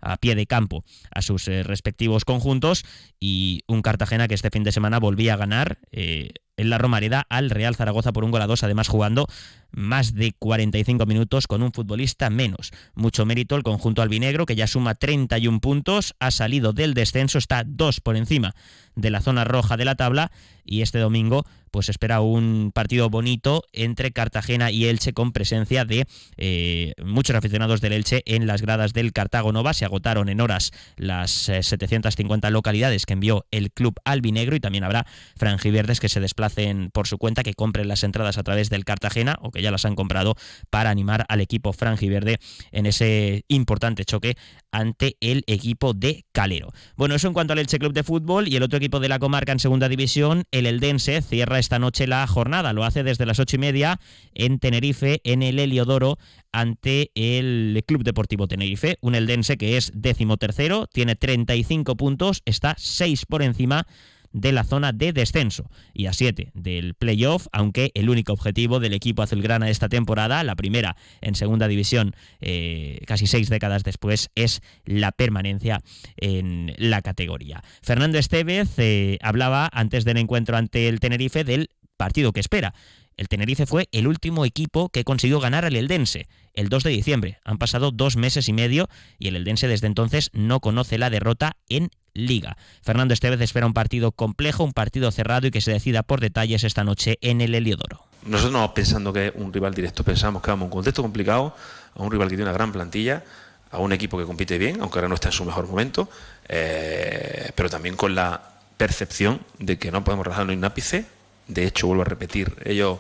a 0.02 0.18
pie 0.18 0.36
de 0.36 0.46
campo 0.46 0.84
a 1.12 1.22
sus 1.22 1.48
eh, 1.48 1.64
respectivos 1.64 2.26
conjuntos 2.26 2.86
y 3.20 3.64
un 3.68 3.82
Cartagena 3.82 4.28
que 4.28 4.36
este 4.36 4.50
fin 4.50 4.64
de 4.64 4.72
semana 4.72 5.00
volvía 5.00 5.34
a 5.34 5.38
ganar. 5.38 5.80
Eh, 5.92 6.30
en 6.60 6.70
la 6.70 6.78
Romareda 6.78 7.26
al 7.30 7.50
Real 7.50 7.76
Zaragoza 7.76 8.12
por 8.12 8.24
un 8.24 8.32
gol 8.32 8.42
a 8.42 8.48
dos, 8.48 8.64
además 8.64 8.88
jugando 8.88 9.28
más 9.72 10.14
de 10.14 10.34
45 10.38 11.06
minutos 11.06 11.48
con 11.48 11.64
un 11.64 11.72
futbolista 11.72 12.30
menos. 12.30 12.72
Mucho 12.96 13.26
mérito 13.26 13.56
el 13.56 13.64
conjunto 13.64 14.02
albinegro 14.02 14.46
que 14.46 14.56
ya 14.56 14.68
suma 14.68 14.96
31 14.96 15.60
puntos, 15.60 16.16
ha 16.20 16.32
salido 16.32 16.74
del 16.74 16.94
descenso, 16.94 17.38
está 17.38 17.64
dos 17.66 18.02
por 18.02 18.16
encima 18.16 18.56
de 18.96 19.10
la 19.10 19.22
zona 19.22 19.44
roja 19.44 19.78
de 19.78 19.86
la 19.86 19.96
tabla 19.96 20.32
y 20.66 20.82
este 20.82 21.00
domingo 21.00 21.46
pues 21.72 21.90
espera 21.90 22.22
un 22.22 22.72
partido 22.74 23.10
bonito 23.10 23.64
entre 23.74 24.12
Cartagena 24.12 24.72
y 24.72 24.86
Elche 24.86 25.14
con 25.14 25.32
presencia 25.32 25.86
de 25.86 26.08
eh, 26.38 26.94
muchos 27.04 27.36
aficionados 27.36 27.82
del 27.82 27.94
Elche 27.94 28.24
en 28.26 28.48
las 28.48 28.62
gradas 28.62 28.94
del 28.94 29.14
Cartago 29.14 29.52
Nova. 29.52 29.74
Se 29.74 29.86
agotaron 29.86 30.30
en 30.30 30.42
horas 30.42 30.72
las 30.98 31.32
750 31.32 32.48
eh, 32.48 32.52
localidades 32.52 33.06
que 33.06 33.14
envió 33.14 33.46
el 33.52 33.72
club 33.72 33.96
albinegro 34.04 34.56
y 34.56 34.60
también 34.60 34.84
habrá 34.84 35.06
franjiverdes 35.38 36.00
que 36.00 36.10
se 36.10 36.20
desplacen 36.50 36.90
por 36.92 37.08
su 37.08 37.18
cuenta, 37.18 37.44
que 37.44 37.54
compren 37.54 37.88
las 37.88 38.04
entradas 38.04 38.38
a 38.38 38.44
través 38.44 38.70
del 38.70 38.86
Cartagena 38.86 39.38
o 39.42 39.52
que 39.52 39.62
ya 39.62 39.72
las 39.72 39.86
han 39.86 39.96
comprado 39.96 40.36
para 40.70 40.90
animar 40.90 41.26
al 41.30 41.42
equipo 41.42 41.74
franjiverde 41.74 42.40
en 42.72 42.86
ese 42.86 43.44
importante 43.48 44.06
choque 44.06 44.36
ante 44.72 45.18
el 45.20 45.44
equipo 45.48 45.94
de 45.94 46.26
Calero. 46.32 46.72
Bueno, 46.96 47.16
eso 47.16 47.28
en 47.28 47.34
cuanto 47.34 47.54
al 47.54 47.60
Elche 47.60 47.80
Club 47.80 47.94
de 47.94 48.04
Fútbol 48.04 48.48
y 48.48 48.56
el 48.56 48.64
otro 48.64 48.78
equipo 48.78 49.00
de 49.00 49.10
la 49.10 49.20
comarca 49.20 49.52
en 49.52 49.60
segunda 49.60 49.90
división, 49.90 50.44
el 50.52 50.66
Eldense, 50.66 51.22
cierra 51.22 51.60
esta 51.60 51.80
noche 51.80 52.08
la 52.08 52.26
jornada. 52.28 52.74
Lo 52.74 52.84
hace 52.84 53.04
desde 53.04 53.26
las 53.26 53.40
ocho 53.40 53.56
y 53.56 53.60
media 53.60 54.00
en 54.34 54.60
Tenerife, 54.60 55.22
en 55.24 55.44
el 55.44 55.60
Heliodoro, 55.60 56.18
ante 56.52 57.12
el 57.16 57.84
Club 57.88 58.04
Deportivo 58.04 58.48
Tenerife. 58.48 58.98
Un 59.02 59.16
Eldense 59.16 59.58
que 59.58 59.78
es 59.78 59.92
décimo 59.94 60.38
tercero, 60.38 60.88
tiene 60.88 61.16
35 61.16 61.96
puntos, 61.96 62.42
está 62.46 62.76
6 62.78 63.26
por 63.26 63.42
encima 63.42 63.86
de 64.32 64.52
la 64.52 64.64
zona 64.64 64.92
de 64.92 65.14
descenso 65.14 65.70
y 65.94 66.06
a 66.08 66.14
7 66.14 66.52
del 66.54 66.94
playoff, 66.94 67.48
aunque 67.52 67.92
el 67.94 68.10
único 68.10 68.34
objetivo 68.34 68.80
del 68.80 68.94
equipo 68.94 69.22
azulgrana 69.22 69.70
esta 69.70 69.90
temporada, 69.90 70.44
la 70.44 70.56
primera 70.56 70.96
en 71.22 71.36
segunda 71.36 71.68
división 71.68 72.16
eh, 72.42 73.00
casi 73.06 73.28
seis 73.28 73.50
décadas 73.50 73.84
después, 73.84 74.30
es 74.36 74.62
la 74.86 75.12
permanencia 75.12 75.82
en 76.18 76.74
la 76.78 77.02
categoría. 77.02 77.64
Fernando 77.82 78.18
Estevez 78.18 78.78
eh, 78.78 79.18
hablaba 79.22 79.70
antes 79.72 80.06
del 80.06 80.18
encuentro 80.18 80.58
ante 80.58 80.88
el 80.88 81.00
Tenerife 81.00 81.44
del 81.44 81.70
partido 81.98 82.32
que 82.32 82.40
espera. 82.40 82.74
El 83.18 83.28
Tenerife 83.28 83.66
fue 83.66 83.90
el 83.92 84.08
último 84.08 84.46
equipo 84.46 84.88
que 84.88 85.04
consiguió 85.04 85.42
ganar 85.42 85.66
al 85.66 85.76
Eldense 85.76 86.28
el 86.54 86.70
2 86.70 86.84
de 86.84 86.90
diciembre. 86.92 87.40
Han 87.44 87.58
pasado 87.58 87.92
dos 87.92 88.16
meses 88.16 88.48
y 88.48 88.54
medio 88.54 88.88
y 89.18 89.28
el 89.28 89.36
Eldense 89.36 89.68
desde 89.68 89.88
entonces 89.88 90.30
no 90.32 90.62
conoce 90.62 90.98
la 90.98 91.10
derrota 91.10 91.58
en 91.68 91.90
Liga. 92.14 92.58
Fernando 92.82 93.14
Estevez 93.14 93.42
espera 93.42 93.66
un 93.66 93.74
partido 93.74 94.12
complejo, 94.12 94.64
un 94.64 94.74
partido 94.74 95.12
cerrado 95.12 95.48
y 95.48 95.52
que 95.52 95.62
se 95.62 95.72
decida 95.72 96.04
por 96.04 96.20
detalles 96.20 96.64
esta 96.64 96.84
noche 96.84 97.18
en 97.22 97.42
el 97.42 97.56
Heliodoro. 97.56 98.06
Nosotros 98.26 98.52
no 98.52 98.74
pensando 98.74 99.14
que 99.14 99.32
un 99.36 99.54
rival 99.54 99.74
directo, 99.74 100.04
pensamos 100.04 100.42
que 100.42 100.52
vamos 100.52 100.64
a 100.64 100.66
un 100.66 100.72
contexto 100.72 101.02
complicado, 101.02 101.56
a 101.96 102.04
un 102.04 102.12
rival 102.12 102.28
que 102.28 102.36
tiene 102.36 102.50
una 102.50 102.54
gran 102.54 102.72
plantilla, 102.72 103.24
a 103.72 103.80
un 103.80 103.94
equipo 103.94 104.18
que 104.18 104.26
compite 104.26 104.58
bien, 104.58 104.82
aunque 104.82 105.00
ahora 105.00 105.08
no 105.08 105.16
está 105.16 105.30
en 105.30 105.34
su 105.34 105.46
mejor 105.46 105.68
momento, 105.68 106.10
eh, 106.48 107.52
pero 107.56 107.70
también 107.70 107.96
con 107.96 108.16
la 108.16 108.42
percepción 108.78 109.42
de 109.60 109.78
que 109.78 109.92
no 109.92 110.04
podemos 110.04 110.26
rajarnos 110.26 110.56
un 110.56 110.64
ápice. 110.64 111.06
De 111.48 111.66
hecho, 111.66 111.88
vuelvo 111.88 112.04
a 112.04 112.06
repetir, 112.06 112.56
ellos 112.66 113.00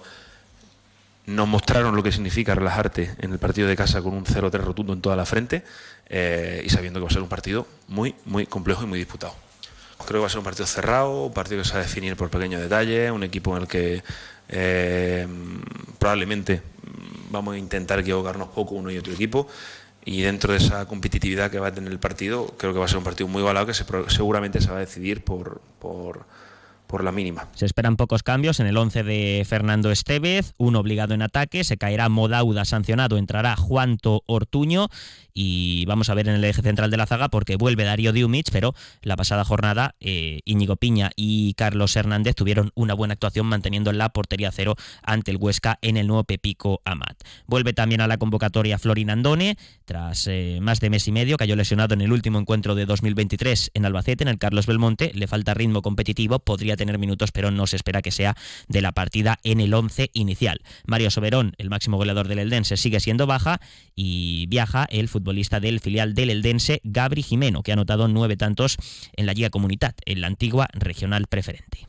nos 1.25 1.47
mostraron 1.47 1.95
lo 1.95 2.01
que 2.01 2.11
significa 2.11 2.55
relajarte 2.55 3.15
en 3.19 3.31
el 3.31 3.39
partido 3.39 3.67
de 3.67 3.75
casa 3.75 4.01
con 4.01 4.13
un 4.13 4.25
0-3 4.25 4.51
rotundo 4.51 4.93
en 4.93 5.01
toda 5.01 5.15
la 5.15 5.25
frente 5.25 5.63
eh, 6.09 6.61
y 6.65 6.69
sabiendo 6.69 6.99
que 6.99 7.03
va 7.03 7.09
a 7.09 7.13
ser 7.13 7.21
un 7.21 7.29
partido 7.29 7.67
muy, 7.87 8.15
muy 8.25 8.45
complejo 8.45 8.83
y 8.83 8.87
muy 8.87 8.99
disputado. 8.99 9.35
Creo 10.05 10.19
que 10.19 10.21
va 10.21 10.27
a 10.27 10.29
ser 10.29 10.39
un 10.39 10.45
partido 10.45 10.65
cerrado, 10.65 11.25
un 11.25 11.33
partido 11.33 11.61
que 11.61 11.67
se 11.67 11.73
va 11.73 11.81
a 11.81 11.83
definir 11.83 12.15
por 12.15 12.29
pequeños 12.29 12.61
detalles, 12.61 13.11
un 13.11 13.23
equipo 13.23 13.55
en 13.55 13.63
el 13.63 13.67
que 13.67 14.03
eh, 14.47 15.27
probablemente 15.99 16.61
vamos 17.29 17.55
a 17.55 17.57
intentar 17.57 17.99
equivocarnos 17.99 18.47
poco 18.49 18.75
uno 18.75 18.89
y 18.89 18.97
otro 18.97 19.13
equipo 19.13 19.47
y 20.05 20.21
dentro 20.21 20.53
de 20.53 20.59
esa 20.59 20.85
competitividad 20.87 21.51
que 21.51 21.59
va 21.59 21.67
a 21.67 21.73
tener 21.73 21.91
el 21.91 21.99
partido, 21.99 22.47
creo 22.57 22.73
que 22.73 22.79
va 22.79 22.85
a 22.85 22.87
ser 22.87 22.97
un 22.97 23.03
partido 23.03 23.27
muy 23.27 23.41
igualado 23.41 23.67
que 23.67 23.73
seguramente 23.73 24.61
se 24.61 24.69
va 24.69 24.77
a 24.77 24.79
decidir 24.79 25.23
por 25.23 25.61
por 26.89 27.03
la 27.03 27.11
mínima. 27.11 27.47
Se 27.53 27.67
esperan 27.67 27.95
pocos 27.97 28.23
cambios. 28.23 28.59
En 28.59 28.65
el 28.65 28.75
11 28.75 29.03
de 29.03 29.45
Fernando 29.47 29.91
Estevez, 29.91 30.53
un 30.57 30.75
obligado 30.75 31.13
en 31.13 31.21
ataque, 31.21 31.63
se 31.63 31.77
caerá 31.77 32.09
Modauda 32.09 32.65
sancionado, 32.65 33.17
entrará 33.17 33.55
Juanto 33.55 34.23
Ortuño. 34.25 34.87
Y 35.31 35.85
vamos 35.85 36.09
a 36.09 36.15
ver 36.15 36.27
en 36.27 36.33
el 36.33 36.43
eje 36.43 36.63
central 36.63 36.89
de 36.89 36.97
la 36.97 37.05
zaga 37.05 37.29
porque 37.29 37.55
vuelve 37.55 37.83
Darío 37.83 38.11
Diumich, 38.11 38.49
pero 38.51 38.73
la 39.03 39.15
pasada 39.15 39.45
jornada 39.45 39.95
eh, 39.99 40.41
Íñigo 40.45 40.75
Piña 40.75 41.11
y 41.15 41.53
Carlos 41.53 41.95
Hernández 41.95 42.35
tuvieron 42.35 42.71
una 42.73 42.95
buena 42.95 43.13
actuación 43.13 43.45
manteniendo 43.45 43.93
la 43.93 44.09
portería 44.09 44.51
cero 44.51 44.75
ante 45.03 45.29
el 45.29 45.37
Huesca 45.37 45.77
en 45.81 45.95
el 45.95 46.07
nuevo 46.07 46.23
Pepico 46.23 46.81
Amat. 46.85 47.21
Vuelve 47.45 47.73
también 47.73 48.01
a 48.01 48.07
la 48.07 48.17
convocatoria 48.17 48.79
Florin 48.79 49.11
Andone, 49.11 49.57
tras 49.85 50.25
eh, 50.27 50.57
más 50.61 50.79
de 50.79 50.89
mes 50.89 51.07
y 51.07 51.11
medio, 51.11 51.37
cayó 51.37 51.55
lesionado 51.55 51.93
en 51.93 52.01
el 52.01 52.11
último 52.11 52.39
encuentro 52.39 52.73
de 52.73 52.87
2023 52.87 53.71
en 53.75 53.85
Albacete, 53.85 54.23
en 54.23 54.29
el 54.29 54.39
Carlos 54.39 54.65
Belmonte, 54.65 55.11
le 55.13 55.27
falta 55.27 55.53
ritmo 55.53 55.83
competitivo, 55.83 56.39
podría 56.39 56.75
tener 56.79 56.97
minutos, 56.97 57.31
pero 57.31 57.51
no 57.51 57.67
se 57.67 57.75
espera 57.75 58.01
que 58.01 58.09
sea 58.09 58.35
de 58.67 58.81
la 58.81 58.91
partida 58.91 59.37
en 59.43 59.59
el 59.59 59.73
11 59.73 60.09
inicial. 60.13 60.61
Mario 60.87 61.11
Soberón, 61.11 61.53
el 61.59 61.69
máximo 61.69 61.97
goleador 61.97 62.27
del 62.27 62.39
Eldense, 62.39 62.77
sigue 62.77 62.99
siendo 62.99 63.27
baja 63.27 63.59
y 63.95 64.47
viaja 64.47 64.87
el 64.89 65.09
futbolista 65.09 65.59
del 65.59 65.79
filial 65.79 66.15
del 66.15 66.31
Eldense, 66.31 66.81
Gabri 66.83 67.21
Jimeno, 67.21 67.61
que 67.61 67.71
ha 67.71 67.73
anotado 67.73 68.07
nueve 68.07 68.37
tantos 68.37 68.77
en 69.15 69.25
la 69.25 69.33
Liga 69.33 69.49
Comunidad, 69.49 69.93
en 70.05 70.21
la 70.21 70.27
antigua 70.27 70.67
regional 70.73 71.27
preferente 71.27 71.88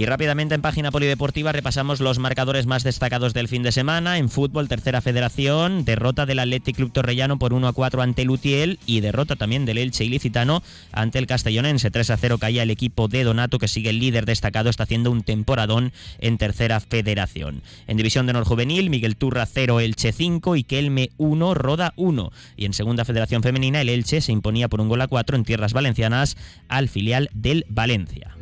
Y 0.00 0.06
rápidamente 0.06 0.54
en 0.54 0.62
página 0.62 0.90
polideportiva 0.90 1.52
repasamos 1.52 2.00
los 2.00 2.18
marcadores 2.18 2.64
más 2.64 2.84
destacados 2.84 3.34
del 3.34 3.48
fin 3.48 3.62
de 3.62 3.70
semana. 3.70 4.16
En 4.16 4.30
fútbol, 4.30 4.66
tercera 4.66 5.02
federación, 5.02 5.84
derrota 5.84 6.24
del 6.24 6.38
Athletic 6.38 6.76
Club 6.76 6.90
Torrellano 6.90 7.38
por 7.38 7.52
1 7.52 7.68
a 7.68 7.74
4 7.74 8.00
ante 8.00 8.24
Lutiel 8.24 8.78
y 8.86 9.00
derrota 9.00 9.36
también 9.36 9.66
del 9.66 9.76
Elche 9.76 10.06
Ilicitano 10.06 10.62
ante 10.90 11.18
el 11.18 11.26
Castellonense. 11.26 11.90
3 11.90 12.08
a 12.08 12.16
0 12.16 12.38
caía 12.38 12.62
el 12.62 12.70
equipo 12.70 13.08
de 13.08 13.24
Donato, 13.24 13.58
que 13.58 13.68
sigue 13.68 13.90
el 13.90 13.98
líder 13.98 14.24
destacado, 14.24 14.70
está 14.70 14.84
haciendo 14.84 15.10
un 15.10 15.22
temporadón 15.22 15.92
en 16.18 16.38
tercera 16.38 16.80
federación. 16.80 17.60
En 17.86 17.98
división 17.98 18.24
de 18.24 18.30
honor 18.30 18.46
juvenil, 18.46 18.88
Miguel 18.88 19.16
Turra 19.16 19.44
0, 19.44 19.80
Elche 19.80 20.12
5 20.12 20.56
y 20.56 20.64
Kelme 20.64 21.10
1, 21.18 21.52
Roda 21.52 21.92
1. 21.96 22.32
Y 22.56 22.64
en 22.64 22.72
segunda 22.72 23.04
federación 23.04 23.42
femenina, 23.42 23.82
el 23.82 23.90
Elche 23.90 24.22
se 24.22 24.32
imponía 24.32 24.68
por 24.68 24.80
un 24.80 24.88
gol 24.88 25.02
a 25.02 25.08
4 25.08 25.36
en 25.36 25.44
tierras 25.44 25.74
valencianas 25.74 26.38
al 26.68 26.88
filial 26.88 27.28
del 27.34 27.66
Valencia. 27.68 28.34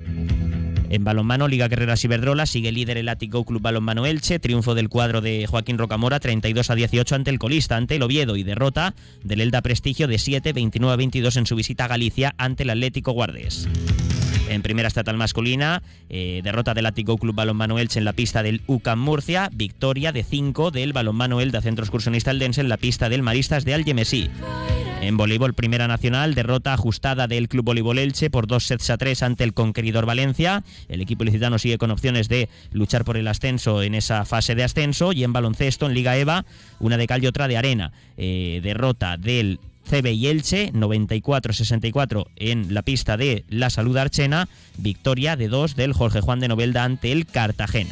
En 0.91 1.05
balonmano, 1.05 1.49
Liga 1.49 1.69
Guerreras 1.69 2.05
Iberdrola 2.05 2.47
sigue 2.47 2.73
líder 2.73 2.97
el 2.97 3.09
Ático 3.09 3.45
Club 3.45 3.61
Balonmano 3.61 4.07
Elche, 4.07 4.39
triunfo 4.39 4.75
del 4.75 4.89
cuadro 4.89 5.21
de 5.21 5.47
Joaquín 5.47 5.77
Rocamora 5.77 6.19
32 6.19 6.71
a 6.71 6.75
18 6.75 7.15
ante 7.15 7.31
el 7.31 7.39
colista, 7.39 7.77
ante 7.77 7.97
el 7.97 8.03
Oviedo 8.03 8.37
y 8.37 8.43
derrota 8.43 8.95
del 9.23 9.43
Elda 9.43 9.61
Prestigio 9.61 10.09
de 10.09 10.19
7, 10.19 10.53
29 10.53 10.93
a 10.93 10.97
22 10.97 11.37
en 11.37 11.47
su 11.47 11.57
visita 11.57 11.85
a 11.85 11.89
Galicia 11.89 12.35
ante 12.39 12.63
el 12.63 12.71
Atlético 12.71 13.13
Guardés. 13.13 13.69
En 14.49 14.63
primera 14.63 14.89
estatal 14.89 15.17
masculina, 15.17 15.83
eh, 16.09 16.41
derrota 16.43 16.73
del 16.73 16.87
Ático 16.87 17.19
Club 17.19 17.35
Balonmano 17.35 17.79
Elche 17.79 17.99
en 17.99 18.05
la 18.05 18.15
pista 18.15 18.43
del 18.43 18.63
UCAM 18.67 18.99
Murcia, 18.99 19.51
victoria 19.53 20.11
de 20.11 20.25
5 20.25 20.71
del 20.71 20.93
Balonmano 20.93 21.41
Elda 21.41 21.61
Centro 21.61 21.85
Excursionista 21.85 22.31
Eldense 22.31 22.63
en 22.63 22.69
la 22.69 22.79
pista 22.79 23.09
del 23.09 23.23
Maristas 23.23 23.65
de 23.65 23.75
Algemesí. 23.75 24.31
En 25.01 25.17
voleibol 25.17 25.55
Primera 25.55 25.87
Nacional, 25.87 26.35
derrota 26.35 26.73
ajustada 26.73 27.29
del 27.29 27.49
Club 27.49 27.67
Voleibol 27.67 27.99
Elche 27.99 28.31
por 28.31 28.49
dos 28.49 28.67
sets 28.67 28.91
a 28.91 28.99
tres 28.99 29.23
ante 29.23 29.45
el 29.45 29.55
Conqueridor 29.55 30.07
Valencia. 30.07 30.65
El 30.89 31.01
equipo 31.01 31.23
licitano 31.23 31.59
sigue 31.59 31.79
con 31.79 31.93
opciones 31.93 32.29
de 32.29 32.49
luchar 32.73 33.05
por 33.05 33.17
el 33.17 33.29
ascenso 33.29 33.83
en 33.83 33.95
esa 33.95 34.25
fase 34.25 34.57
de 34.57 34.65
ascenso. 34.65 35.13
Y 35.13 35.23
en 35.23 35.33
baloncesto, 35.33 35.87
en 35.87 35.95
Liga 35.95 36.17
EVA, 36.17 36.45
una 36.81 36.97
de 36.97 37.07
cal 37.07 37.23
y 37.23 37.29
otra 37.29 37.47
de 37.47 37.57
arena. 37.57 37.93
Eh, 38.17 38.61
derrota 38.63 39.17
del 39.17 39.61
CB 39.89 40.13
y 40.13 40.27
Elche, 40.29 40.73
94-64 40.73 42.27
en 42.37 42.75
la 42.75 42.83
pista 42.83 43.17
de 43.17 43.45
la 43.49 43.71
Salud 43.71 43.97
Archena, 43.97 44.49
victoria 44.77 45.37
de 45.37 45.49
dos 45.49 45.77
del 45.77 45.93
Jorge 45.93 46.21
Juan 46.21 46.41
de 46.41 46.49
Novelda 46.49 46.85
ante 46.85 47.13
el 47.13 47.27
Cartagena. 47.27 47.91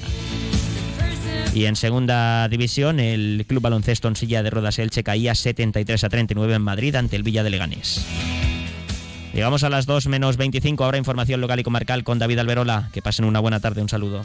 Y 1.54 1.64
en 1.64 1.76
segunda 1.76 2.48
división, 2.48 3.00
el 3.00 3.46
Club 3.48 3.62
Baloncesto 3.62 4.08
en 4.08 4.16
silla 4.16 4.42
de 4.42 4.50
Rodas 4.50 4.78
Elche 4.78 5.02
caía 5.02 5.34
73 5.34 6.04
a 6.04 6.08
39 6.10 6.54
en 6.54 6.62
Madrid 6.62 6.94
ante 6.96 7.16
el 7.16 7.22
Villa 7.22 7.42
de 7.42 7.50
Leganés. 7.50 8.04
Llegamos 9.32 9.64
a 9.64 9.70
las 9.70 9.86
2 9.86 10.06
menos 10.08 10.36
25, 10.36 10.84
ahora 10.84 10.98
información 10.98 11.40
local 11.40 11.60
y 11.60 11.62
comarcal 11.62 12.04
con 12.04 12.18
David 12.18 12.38
Alberola. 12.38 12.90
Que 12.92 13.02
pasen 13.02 13.24
una 13.24 13.40
buena 13.40 13.60
tarde, 13.60 13.82
un 13.82 13.88
saludo. 13.88 14.24